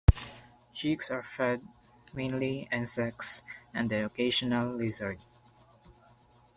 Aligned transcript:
Chicks 0.73 1.11
are 1.11 1.21
fed 1.21 1.61
mainly 2.11 2.67
insects 2.71 3.43
and 3.71 3.87
the 3.91 4.03
occasional 4.03 4.75
lizard. 4.75 5.19